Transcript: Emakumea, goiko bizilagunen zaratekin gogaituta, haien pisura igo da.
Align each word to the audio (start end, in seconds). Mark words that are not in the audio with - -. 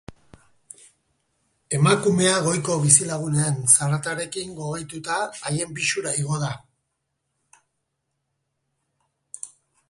Emakumea, 1.79 2.31
goiko 2.47 2.77
bizilagunen 2.85 3.59
zaratekin 3.73 4.57
gogaituta, 4.61 5.19
haien 5.51 5.77
pisura 5.81 6.15
igo 6.25 6.41
da. 6.45 6.51